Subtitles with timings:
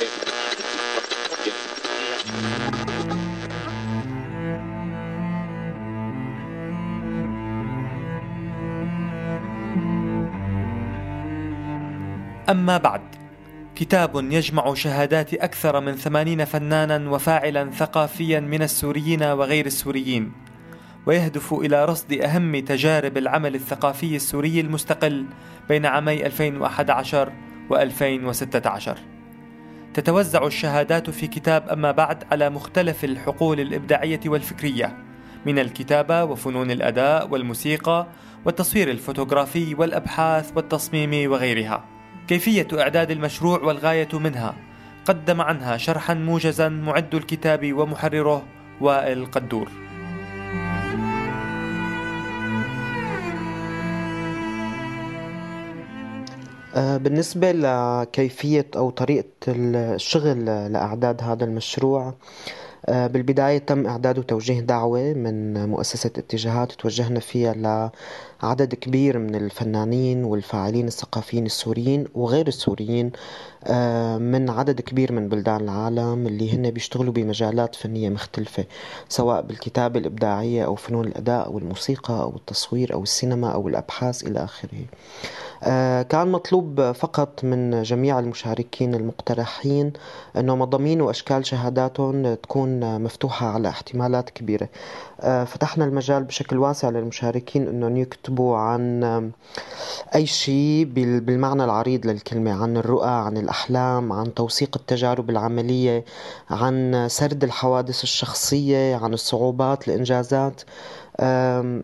[0.00, 0.06] أما
[12.78, 13.00] بعد
[13.74, 20.32] كتاب يجمع شهادات أكثر من ثمانين فنانا وفاعلا ثقافيا من السوريين وغير السوريين
[21.06, 25.26] ويهدف إلى رصد أهم تجارب العمل الثقافي السوري المستقل
[25.68, 27.32] بين عامي 2011
[27.70, 29.19] و 2016
[29.94, 34.96] تتوزع الشهادات في كتاب أما بعد على مختلف الحقول الإبداعية والفكرية
[35.46, 38.06] من الكتابة وفنون الأداء والموسيقى
[38.44, 41.84] والتصوير الفوتوغرافي والأبحاث والتصميم وغيرها.
[42.28, 44.54] كيفية إعداد المشروع والغاية منها؟
[45.04, 48.44] قدم عنها شرحا موجزا معد الكتاب ومحرره
[48.80, 49.89] وائل قدور.
[56.74, 62.14] بالنسبة لكيفية أو طريقة الشغل لإعداد هذا المشروع
[62.86, 67.90] آه، بالبداية تم إعداد وتوجيه دعوة من مؤسسة اتجاهات توجهنا فيها
[68.42, 73.12] لعدد كبير من الفنانين والفاعلين الثقافيين السوريين وغير السوريين
[73.64, 78.64] آه، من عدد كبير من بلدان العالم اللي هن بيشتغلوا بمجالات فنية مختلفة
[79.08, 84.44] سواء بالكتابة الإبداعية أو فنون الأداء أو الموسيقى أو التصوير أو السينما أو الأبحاث إلى
[84.44, 84.70] آخره.
[85.62, 89.92] آه، كان مطلوب فقط من جميع المشاركين المقترحين
[90.36, 94.68] أنه مضامين وأشكال شهاداتهم تكون مفتوحة على احتمالات كبيرة.
[95.20, 99.32] آه، فتحنا المجال بشكل واسع للمشاركين أنهم يكتبوا عن
[100.14, 106.04] أي شيء بالمعنى العريض للكلمة عن الرؤى عن الأحلام عن توثيق التجارب العملية
[106.50, 110.62] عن سرد الحوادث الشخصية عن الصعوبات الإنجازات.
[111.20, 111.82] آه،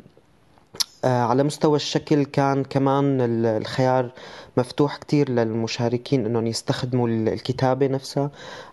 [1.05, 4.11] على مستوى الشكل كان كمان الخيار
[4.57, 8.31] مفتوح كتير للمشاركين إنهم يستخدموا الكتابة نفسها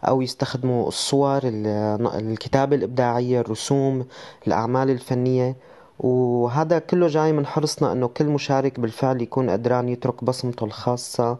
[0.08, 4.06] أو يستخدموا الصور الكتابة الإبداعية الرسوم
[4.48, 5.56] الأعمال الفنية.
[5.99, 11.37] وهذا كله جاي من حرصنا إنه كل مشارك بالفعل يكون قدران يترك بصمته الخاصة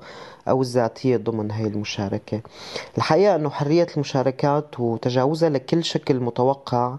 [0.50, 2.42] أو الذاتية ضمن هاي المشاركة.
[2.98, 6.96] الحقيقة إنه حرية المشاركات وتجاوزها لكل شكل متوقع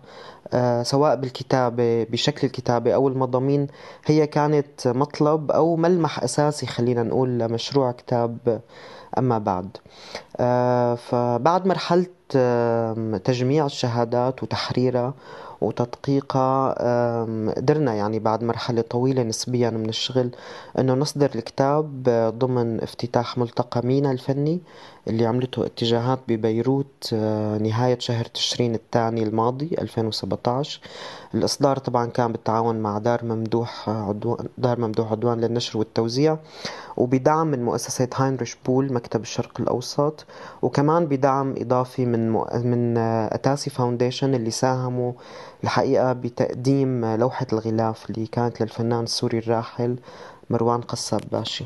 [0.52, 3.66] آه، سواء بالكتابة بشكل الكتابة أو المضامين
[4.06, 8.60] هي كانت مطلب أو ملمح أساسي خلينا نقول لمشروع كتاب
[9.18, 9.76] أما بعد.
[10.40, 12.06] آه، فبعد مرحلة
[13.24, 15.14] تجميع الشهادات وتحريرها
[15.64, 16.74] وتدقيقها
[17.56, 20.30] قدرنا يعني بعد مرحلة طويلة نسبيا من الشغل
[20.78, 22.02] إنه نصدر الكتاب
[22.38, 24.60] ضمن افتتاح ملتقى مينا الفني.
[25.08, 30.80] اللي عملته اتجاهات ببيروت آه، نهاية شهر تشرين الثاني الماضي 2017
[31.34, 36.38] الإصدار طبعا كان بالتعاون مع دار ممدوح عدوان دار ممدوح عدوان للنشر والتوزيع
[36.96, 40.26] وبدعم من مؤسسة هاينريش بول مكتب الشرق الأوسط
[40.62, 42.32] وكمان بدعم إضافي من
[42.64, 45.12] من أتاسي Foundation اللي ساهموا
[45.64, 49.96] الحقيقة بتقديم لوحة الغلاف اللي كانت للفنان السوري الراحل
[50.50, 51.64] مروان قصاب باشي.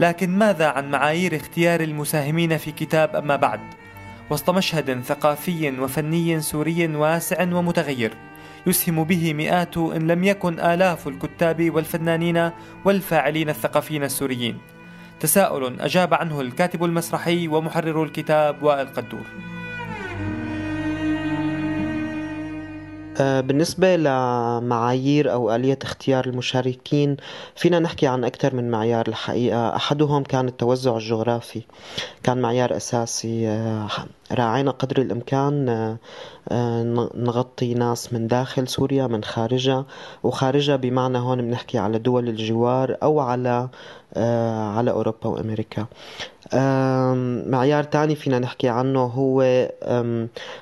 [0.00, 3.60] لكن ماذا عن معايير اختيار المساهمين في كتاب أما بعد؟
[4.30, 8.12] وسط مشهد ثقافي وفني سوري واسع ومتغير
[8.66, 12.50] يسهم به مئات إن لم يكن آلاف الكتاب والفنانين
[12.84, 14.58] والفاعلين الثقافيين السوريين.
[15.20, 19.49] تساؤل أجاب عنه الكاتب المسرحي ومحرر الكتاب وائل قدور.
[23.20, 27.16] بالنسبة لمعايير أو آلية اختيار المشاركين
[27.56, 29.08] فينا نحكي عن أكثر من معيار.
[29.08, 31.62] الحقيقة أحدهم كان التوزع الجغرافي.
[32.22, 33.88] كان معيار أساسي آه،
[34.32, 35.68] راعينا قدر الإمكان
[36.48, 36.82] آه،
[37.14, 39.84] نغطي ناس من داخل سوريا من خارجها.
[40.22, 43.68] وخارجها بمعنى هون بنحكي على دول الجوار أو على
[44.76, 45.86] على أوروبا وأمريكا.
[47.46, 49.68] معيار تاني فينا نحكي عنه هو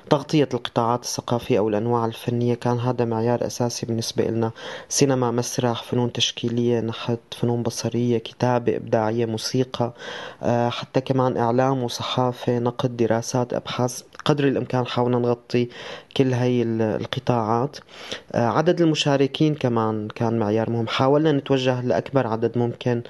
[0.09, 2.53] تغطية القطاعات الثقافية أو الأنواع الفنية.
[2.53, 4.51] كان هذا معيار أساسي بالنسبة لنا
[4.89, 9.93] سينما مسرح فنون تشكيلية نحت فنون بصرية كتابة إبداعية موسيقى
[10.43, 14.01] أه، حتى كمان إعلام وصحافة نقد دراسات أبحاث.
[14.25, 15.69] قدر الإمكان حاولنا نغطي
[16.17, 17.77] كل هاي القطاعات.
[18.31, 20.87] أه، عدد المشاركين كمان كان معيار مهم.
[20.87, 23.01] حاولنا نتوجه لأكبر عدد ممكن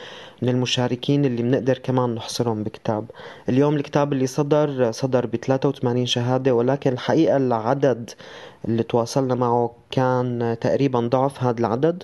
[0.41, 3.05] من المشاركين اللي بنقدر كمان نحصرهم بكتاب
[3.49, 8.09] اليوم الكتاب اللي صدر صدر ب 83 شهادة ولكن الحقيقة العدد
[8.65, 12.03] اللي تواصلنا معه كان تقريبا ضعف هذا العدد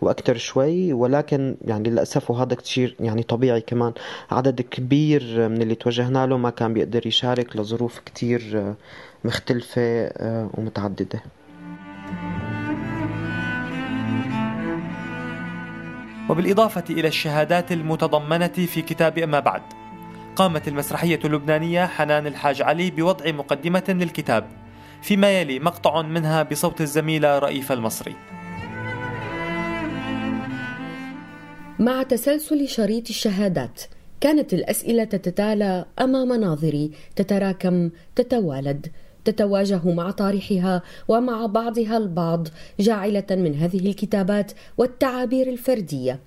[0.00, 3.92] وأكثر شوي ولكن يعني للأسف وهذا كثير يعني طبيعي كمان
[4.30, 8.74] عدد كبير من اللي توجهنا له ما كان بيقدر يشارك لظروف كثير
[9.24, 11.22] مختلفة آه، ومتعددة.
[16.28, 19.62] وبالإضافة إلى الشهادات المتضمنة في كتاب أما بعد
[20.38, 24.46] قامت المسرحية اللبنانية حنان الحاج علي بوضع مقدمة للكتاب
[25.02, 28.14] فيما يلي مقطع منها بصوت الزميلة رئيفة المصري.
[31.78, 33.82] مع تسلسل شريط الشهادات
[34.20, 38.86] كانت الأسئلة تتتالى أمام ناظري تتراكم تتوالد
[39.24, 42.48] تتواجه مع طارحها ومع بعضها البعض
[42.80, 46.20] جاعلة من هذه الكتابات والتعابير الفردية.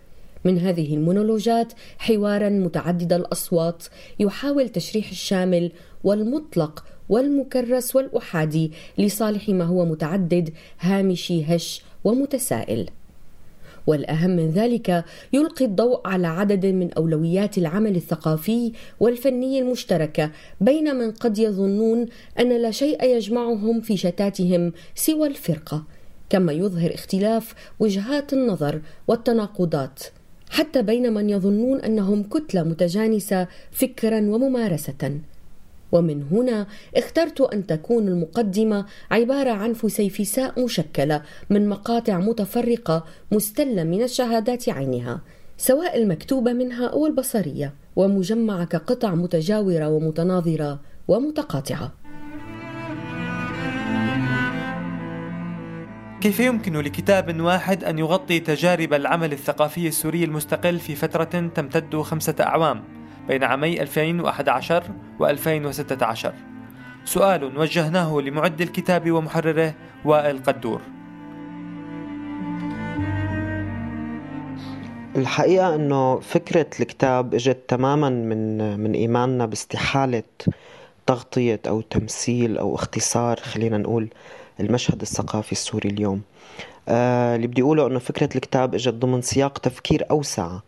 [0.45, 3.83] من هذه المونولوجات حوارا متعدد الأصوات
[4.19, 5.71] يحاول تشريح الشامل
[6.03, 12.89] والمطلق والمكرس والأحادي لصالح ما هو متعدد هامشي هش ومتسائل.
[13.88, 21.11] والأهم من ذلك يلقي الضوء على عدد من أولويات العمل الثقافي والفني المشتركة بين من
[21.11, 22.05] قد يظنون
[22.39, 25.83] أن لا شيء يجمعهم في شتاتهم سوى الفرقة
[26.29, 30.03] كما يظهر اختلاف وجهات النظر والتناقضات.
[30.51, 35.19] حتى بين من يظنون أنهم كتلة متجانسة فكرا وممارسة.
[35.92, 44.03] ومن هنا اخترت أن تكون المقدمة عبارة عن فسيفساء مشكلة من مقاطع متفرقة مستلة من
[44.03, 45.21] الشهادات عينها
[45.57, 52.00] سواء المكتوبة منها أو البصرية ومجمعة كقطع متجاورة ومتناظرة ومتقاطعة.
[56.21, 61.23] كيف يمكن لكتاب واحد أن يغطي تجارب العمل الثقافي السوري المستقل في فترة
[61.56, 62.83] تمتد خمسة أعوام
[63.27, 64.83] بين عامي 2011
[65.19, 66.33] و 2016
[67.06, 69.73] سؤال وجهناه لمعد الكتاب ومحرره
[70.06, 70.81] وائل قدور.
[75.15, 80.24] الحقيقة أنه فكرة الكتاب إجت تماما من من إيماننا باستحالة
[81.06, 84.09] تغطية أو تمثيل أو اختصار خلينا نقول
[84.62, 86.22] المشهد الثقافي السوري اليوم.
[86.88, 90.60] آه اللي بدي أقوله أنه فكرة الكتاب إجت ضمن سياق تفكير أوسع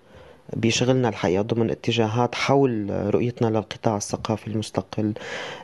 [0.54, 5.14] بيشغلنا الحقيقة ضمن اتجاهات حول رؤيتنا للقطاع الثقافي المستقل.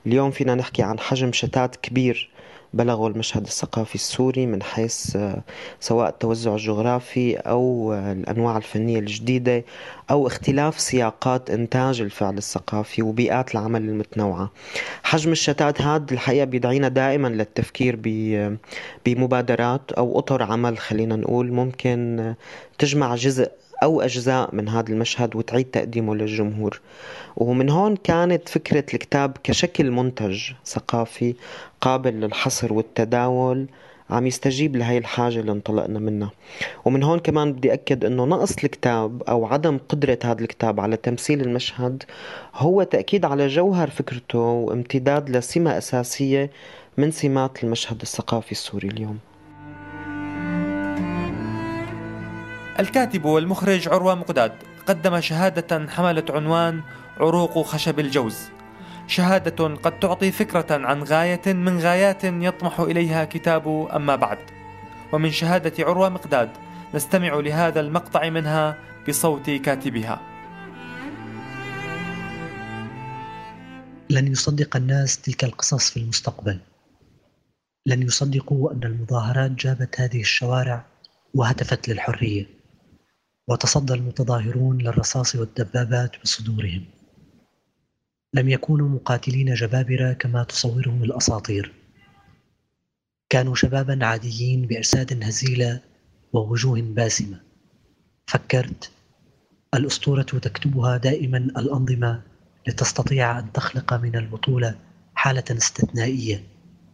[0.06, 2.30] اليوم فينا نحكي عن حجم شتات كبير
[2.74, 5.42] بلغوا المشهد الثقافي السوري من حيث آه،
[5.80, 9.64] سواء التوزع الجغرافي أو آه، الأنواع الفنية الجديدة
[10.12, 14.52] أو اختلاف سياقات إنتاج الفعل الثقافي وبيئات العمل المتنوعة.
[15.04, 18.58] حجم الشتات هذا الحقيقة بيدعينا دائما للتفكير آه،
[19.06, 22.34] بمبادرات أو أطر عمل خلينا نقول ممكن
[22.78, 23.52] تجمع جزء
[23.84, 26.82] أو أجزاء من هذا المشهد وتعيد تقديمه للجمهور.
[27.38, 31.36] ومن هون كانت فكرة الكتاب كشكل منتج ثقافي
[31.82, 33.68] قابل للحصر والتداول
[34.10, 36.32] عم يستجيب لهي الحاجة اللي انطلقنا منها.
[36.86, 41.42] ومن هون كمان بدي أكد أنه نقص الكتاب أو عدم قدرة هذا الكتاب على تمثيل
[41.42, 42.04] المشهد
[42.56, 46.50] هو تأكيد على جوهر فكرته وامتداد لسمة أساسية
[46.98, 49.20] من سمات المشهد الثقافي السوري اليوم.
[52.80, 54.52] الكاتب والمخرج عروة مقداد
[54.88, 56.82] قدم شهادة حملت عنوان
[57.18, 58.38] عروق خشب الجوز.
[59.08, 64.38] شهادة قد تعطي فكرة عن غاية من غايات يطمح إليها كتاب أما بعد.
[65.12, 66.50] ومن شهادة عروة مقداد
[66.94, 68.78] نستمع لهذا المقطع منها
[69.10, 70.22] بصوت كاتبها.
[74.10, 76.60] لن يصدق الناس تلك القصص في المستقبل.
[77.86, 80.86] لن يصدقوا أن المظاهرات جابت هذه الشوارع
[81.34, 82.59] وهتفت للحرية.
[83.50, 86.86] وتصدى المتظاهرون للرصاص والدبابات بصدورهم.
[88.34, 91.74] لم يكونوا مقاتلين جبابرة كما تصورهم الأساطير.
[93.30, 95.82] كانوا شبابا عاديين بأجساد هزيلة
[96.34, 97.42] ووجوه باسمة.
[98.28, 98.92] فكرت
[99.74, 102.22] الأسطورة تكتبها دائما الأنظمة
[102.68, 104.76] لتستطيع أن تخلق من البطولة
[105.16, 106.44] حالة استثنائية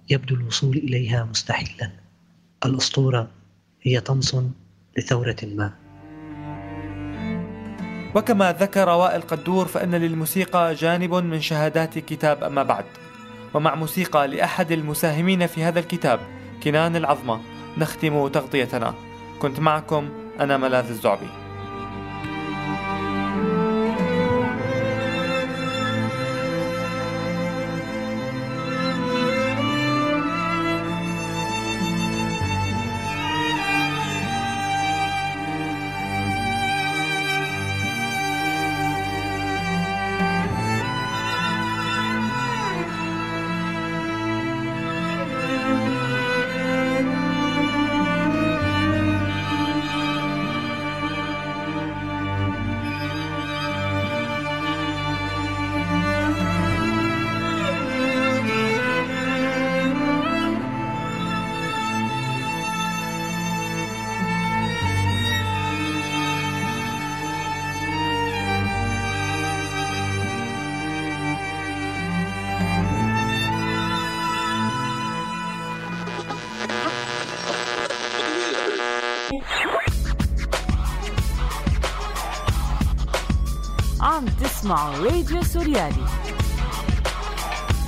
[0.10, 1.92] يبدو الوصول إليها مستحيلا
[2.66, 3.32] الأسطورة
[3.82, 4.38] هي طمس
[4.98, 5.85] لثورة ما.
[8.16, 12.86] وكما ذكر وائل قدور فإن للموسيقى جانب من شهادات كتاب أما بعد.
[13.54, 16.20] ومع موسيقى لأحد المساهمين في هذا الكتاب
[16.64, 17.42] كنان العظمة
[17.78, 18.94] نختم تغطيتنا.
[19.40, 21.45] كنت معكم أنا ملاذ الزعبي.
[84.02, 86.06] عم تسمعوا راديو سوريالي.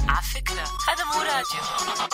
[0.08, 2.07] على فكرة هذا مو راديو.